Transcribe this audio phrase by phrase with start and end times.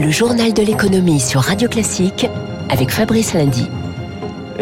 [0.00, 2.26] Le journal de l'économie sur Radio Classique
[2.70, 3.68] avec Fabrice Lundy.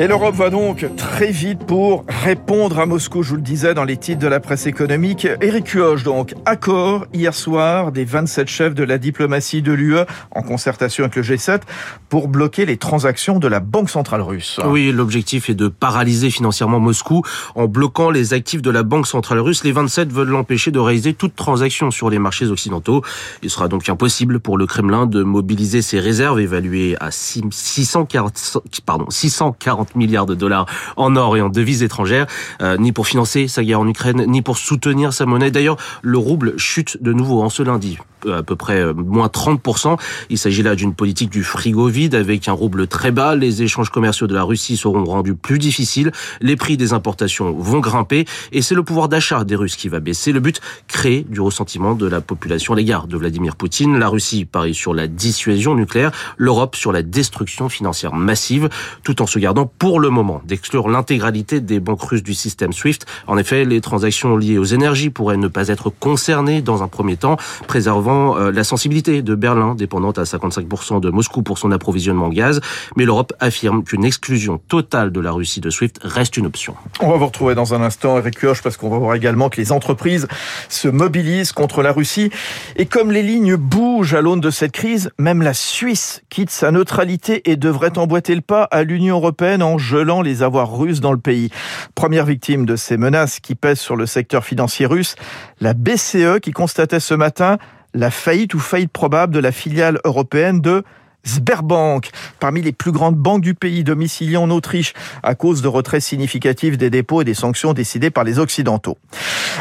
[0.00, 3.82] Et l'Europe va donc très vite pour répondre à Moscou, je vous le disais dans
[3.82, 5.26] les titres de la presse économique.
[5.40, 9.98] Eric Kioch, donc, accord hier soir des 27 chefs de la diplomatie de l'UE
[10.30, 11.62] en concertation avec le G7
[12.10, 14.60] pour bloquer les transactions de la Banque centrale russe.
[14.64, 17.22] Oui, l'objectif est de paralyser financièrement Moscou
[17.56, 19.64] en bloquant les actifs de la Banque centrale russe.
[19.64, 23.02] Les 27 veulent l'empêcher de réaliser toute transaction sur les marchés occidentaux.
[23.42, 29.06] Il sera donc impossible pour le Kremlin de mobiliser ses réserves évaluées à 640, pardon,
[29.10, 30.66] 640 milliards de dollars
[30.96, 32.26] en or et en devises étrangères,
[32.62, 35.50] euh, ni pour financer sa guerre en Ukraine, ni pour soutenir sa monnaie.
[35.50, 39.96] D'ailleurs, le rouble chute de nouveau en ce lundi à peu près euh, moins 30%.
[40.30, 43.34] Il s'agit là d'une politique du frigo vide avec un rouble très bas.
[43.34, 46.12] Les échanges commerciaux de la Russie seront rendus plus difficiles.
[46.40, 50.00] Les prix des importations vont grimper et c'est le pouvoir d'achat des Russes qui va
[50.00, 50.32] baisser.
[50.32, 53.98] Le but, créer du ressentiment de la population à l'égard de Vladimir Poutine.
[53.98, 58.68] La Russie parie sur la dissuasion nucléaire, l'Europe sur la destruction financière massive,
[59.02, 63.06] tout en se gardant pour le moment d'exclure l'intégralité des banques russes du système SWIFT.
[63.26, 67.16] En effet, les transactions liées aux énergies pourraient ne pas être concernées dans un premier
[67.16, 72.26] temps, préservant euh, la sensibilité de Berlin, dépendante à 55% de Moscou pour son approvisionnement
[72.26, 72.60] en gaz.
[72.96, 76.74] Mais l'Europe affirme qu'une exclusion totale de la Russie de SWIFT reste une option.
[77.00, 79.60] On va vous retrouver dans un instant, Eric Kioch, parce qu'on va voir également que
[79.60, 80.26] les entreprises
[80.68, 82.30] se mobilisent contre la Russie.
[82.76, 86.70] Et comme les lignes bougent à l'aune de cette crise, même la Suisse quitte sa
[86.70, 91.12] neutralité et devrait emboîter le pas à l'Union européenne en gelant les avoirs russes dans
[91.12, 91.50] le pays.
[91.94, 95.16] Première victime de ces menaces qui pèsent sur le secteur financier russe,
[95.60, 97.58] la BCE qui constatait ce matin
[97.98, 100.84] la faillite ou faillite probable de la filiale européenne de
[101.24, 106.00] Sberbank, parmi les plus grandes banques du pays, domiciliées en Autriche, à cause de retraits
[106.00, 108.96] significatifs des dépôts et des sanctions décidées par les Occidentaux.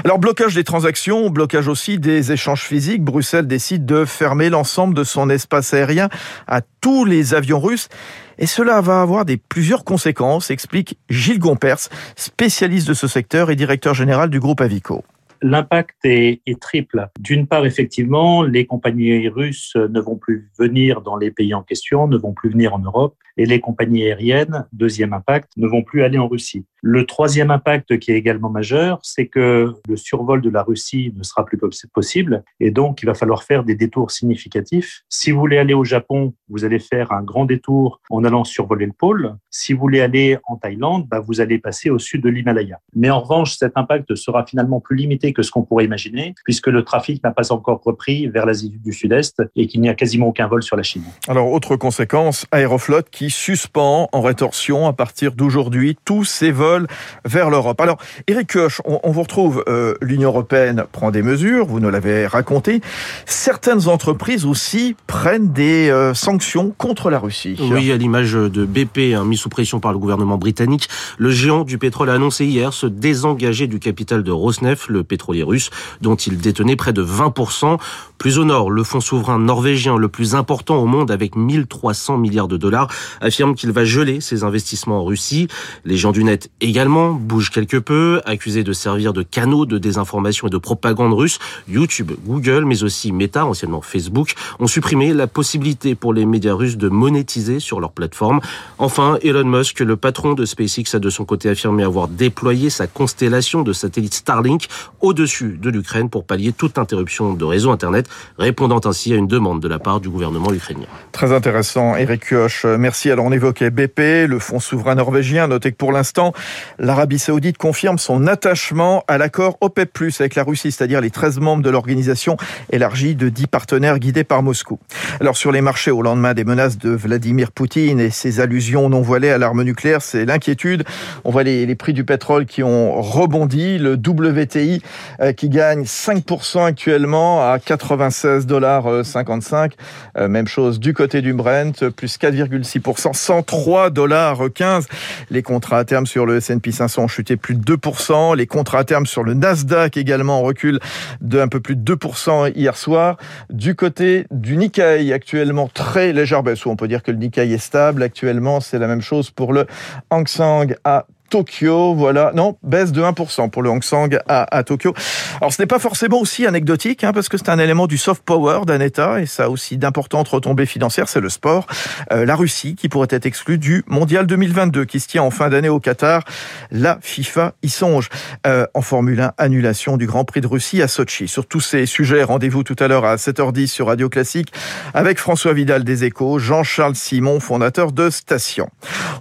[0.06, 3.04] Alors, blocage des transactions, blocage aussi des échanges physiques.
[3.04, 6.08] Bruxelles décide de fermer l'ensemble de son espace aérien
[6.48, 7.90] à tous les avions russes.
[8.38, 13.56] Et cela va avoir des plusieurs conséquences, explique Gilles Gompers, spécialiste de ce secteur et
[13.56, 15.04] directeur général du groupe Avico.
[15.42, 17.08] L'impact est, triple.
[17.20, 22.08] D'une part, effectivement, les compagnies russes ne vont plus venir dans les pays en question,
[22.08, 26.04] ne vont plus venir en Europe, et les compagnies aériennes, deuxième impact, ne vont plus
[26.04, 26.66] aller en Russie.
[26.90, 31.24] Le troisième impact qui est également majeur, c'est que le survol de la Russie ne
[31.24, 31.60] sera plus
[31.94, 35.02] possible, et donc il va falloir faire des détours significatifs.
[35.10, 38.86] Si vous voulez aller au Japon, vous allez faire un grand détour en allant survoler
[38.86, 39.36] le pôle.
[39.50, 42.80] Si vous voulez aller en Thaïlande, bah, vous allez passer au sud de l'Himalaya.
[42.96, 46.68] Mais en revanche, cet impact sera finalement plus limité que ce qu'on pourrait imaginer, puisque
[46.68, 50.28] le trafic n'a pas encore repris vers l'Asie du Sud-Est et qu'il n'y a quasiment
[50.28, 51.04] aucun vol sur la Chine.
[51.28, 56.77] Alors, autre conséquence, Aeroflot qui suspend en rétorsion à partir d'aujourd'hui tous ses vols
[57.26, 57.80] vers l'Europe.
[57.82, 61.90] Alors, Eric Koch, on, on vous retrouve, euh, l'Union européenne prend des mesures, vous nous
[61.90, 62.82] l'avez raconté.
[63.26, 67.58] Certaines entreprises aussi prennent des euh, sanctions contre la Russie.
[67.72, 71.64] Oui, à l'image de BP, hein, mis sous pression par le gouvernement britannique, le géant
[71.64, 75.70] du pétrole a annoncé hier se désengager du capital de Rosneft, le pétrolier russe,
[76.02, 77.78] dont il détenait près de 20%.
[78.18, 82.48] Plus au nord, le fonds souverain norvégien, le plus important au monde avec 1300 milliards
[82.48, 82.88] de dollars,
[83.22, 85.48] affirme qu'il va geler ses investissements en Russie.
[85.86, 90.48] Les gens du net également bougent quelque peu, accusés de servir de canaux de désinformation
[90.48, 91.40] et de propagande russe.
[91.68, 96.78] YouTube, Google, mais aussi Meta, anciennement Facebook, ont supprimé la possibilité pour les médias russes
[96.78, 98.40] de monétiser sur leur plateforme.
[98.78, 102.88] Enfin, Elon Musk, le patron de SpaceX, a de son côté affirmé avoir déployé sa
[102.88, 104.68] constellation de satellites Starlink
[105.02, 109.62] au-dessus de l'Ukraine pour pallier toute interruption de réseau Internet, répondant ainsi à une demande
[109.62, 110.88] de la part du gouvernement ukrainien.
[111.12, 112.66] Très intéressant, Eric Kioch.
[112.66, 113.12] Merci.
[113.12, 115.48] Alors on évoquait BP, le fonds souverain norvégien.
[115.48, 116.34] Notez que pour l'instant,
[116.80, 121.64] l'Arabie saoudite confirme son attachement à l'accord OPEP+, avec la Russie, c'est-à-dire les 13 membres
[121.64, 122.38] de l'organisation
[122.72, 124.80] élargie de 10 partenaires guidés par Moscou.
[125.20, 129.02] Alors sur les marchés, au lendemain des menaces de Vladimir Poutine et ses allusions non
[129.02, 130.84] voilées à l'arme nucléaire, c'est l'inquiétude.
[131.24, 133.78] On voit les, les prix du pétrole qui ont rebondi.
[133.78, 134.82] Le WTI
[135.22, 139.74] euh, qui gagne 5% actuellement à 96 dollars 55.
[140.18, 144.88] Euh, même chose du côté du Brent, plus 4,6%, 103 dollars 15.
[145.30, 148.36] Les contrats à terme sur le S&P 500 ont chuté plus de 2%.
[148.36, 150.80] Les contrats à terme sur le Nasdaq également recul
[151.22, 153.18] de un peu plus de 2% hier soir.
[153.50, 157.52] Du côté du Nikkei, actuellement très légère baisse, ou on peut dire que le Nikkei
[157.52, 158.04] est stable.
[158.04, 159.68] Actuellement, c'est la même chose pour le
[160.10, 161.94] Hang Seng à Tokyo.
[161.96, 164.94] Voilà, non, baisse de 1% pour le Hang Seng à, Tokyo.
[165.42, 168.24] Alors ce n'est pas forcément aussi anecdotique, hein, parce que c'est un élément du soft
[168.24, 171.68] power d'un État, et ça a aussi d'importantes retombées financières, c'est le sport.
[172.12, 175.50] Euh, la Russie qui pourrait être exclue du Mondial 2022 qui se tient en fin
[175.50, 176.24] d'année au Qatar.
[176.72, 178.10] La FIFA y songe.
[178.46, 181.28] Euh, en Formule 1, annulation du Grand Prix de Russie à Sochi.
[181.28, 184.54] Sur tous ces sujets, rendez-vous tout à l'heure à 7h10 sur Radio Classique
[184.94, 188.70] avec François Vidal des Échos, Jean-Charles Simon, fondateur de Station.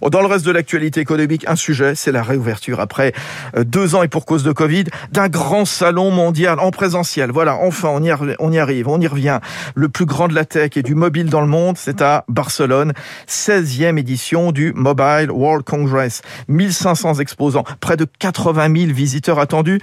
[0.03, 3.13] Dans le reste de l'actualité économique, un sujet, c'est la réouverture après
[3.57, 7.31] euh, deux ans et pour cause de Covid d'un grand salon mondial en présentiel.
[7.31, 9.41] Voilà, enfin on y, on y arrive, on y revient.
[9.75, 12.93] Le plus grand de la tech et du mobile dans le monde, c'est à Barcelone,
[13.29, 16.23] 16e édition du Mobile World Congress.
[16.49, 19.81] 1500 exposants, près de 80 000 visiteurs attendus.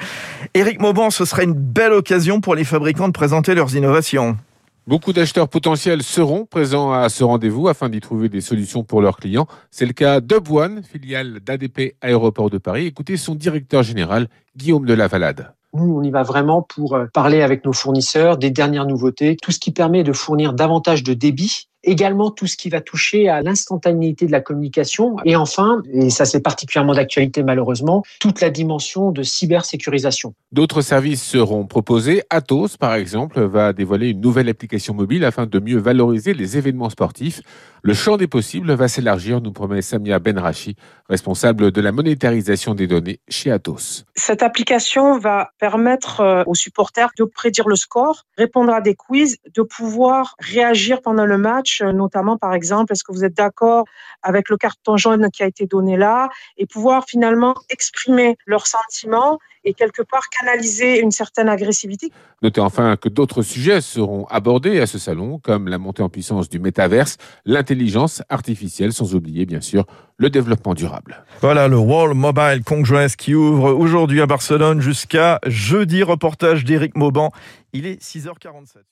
[0.54, 4.38] Éric Mauban, ce serait une belle occasion pour les fabricants de présenter leurs innovations.
[4.85, 9.15] Beaucoup d'acheteurs potentiels seront présents à ce rendez-vous afin d'y trouver des solutions pour leurs
[9.15, 9.47] clients.
[9.71, 10.45] C'est le cas d'Hub
[10.83, 12.88] filiale d'ADP Aéroport de Paris.
[12.88, 14.27] Écoutez son directeur général,
[14.57, 15.53] Guillaume de Lavalade.
[15.74, 19.51] Nous, on y va vraiment pour euh, parler avec nos fournisseurs des dernières nouveautés, tout
[19.51, 23.41] ce qui permet de fournir davantage de débit également tout ce qui va toucher à
[23.41, 29.12] l'instantanéité de la communication et enfin, et ça c'est particulièrement d'actualité malheureusement, toute la dimension
[29.12, 30.33] de cybersécurisation.
[30.51, 32.24] D'autres services seront proposés.
[32.30, 36.89] Atos, par exemple, va dévoiler une nouvelle application mobile afin de mieux valoriser les événements
[36.89, 37.41] sportifs.
[37.81, 40.75] Le champ des possibles va s'élargir, nous promet Samia Benrachi,
[41.09, 44.06] responsable de la monétarisation des données chez Atos.
[44.15, 49.38] Cette application va permettre euh, aux supporters de prédire le score, répondre à des quiz,
[49.53, 53.85] de pouvoir réagir pendant le match euh, notamment par exemple, est-ce que vous êtes d'accord
[54.21, 59.39] avec le carton jaune qui a été donné là, et pouvoir finalement exprimer leurs sentiments
[59.65, 62.11] et quelque part canaliser une certaine agressivité?
[62.41, 66.49] Notez enfin que d'autres sujets seront abordés à ce salon, comme la montée en puissance
[66.49, 69.85] du métaverse, l'intelligence artificielle, sans oublier bien sûr
[70.17, 71.25] le développement durable.
[71.41, 76.03] Voilà le World Mobile Congress qui ouvre aujourd'hui à Barcelone jusqu'à jeudi.
[76.03, 77.31] Reportage d'Éric Mauban.
[77.71, 78.83] Il est 6h47.